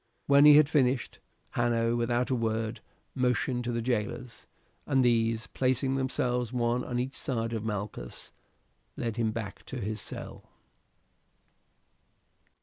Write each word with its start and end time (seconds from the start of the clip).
When 0.25 0.45
he 0.45 0.57
had 0.57 0.67
finished, 0.67 1.19
Hanno 1.51 1.95
without 1.95 2.31
a 2.31 2.35
word 2.35 2.79
motioned 3.13 3.63
to 3.65 3.71
the 3.71 3.83
jailers, 3.83 4.47
and 4.87 5.05
these, 5.05 5.45
placing 5.45 5.93
themselves 5.93 6.51
one 6.51 6.83
on 6.83 6.97
each 6.97 7.13
side 7.15 7.53
of 7.53 7.63
Malchus, 7.63 8.33
led 8.97 9.17
him 9.17 9.31
back 9.31 9.63
to 9.67 9.79
his 9.79 10.01
cell. 10.01 10.49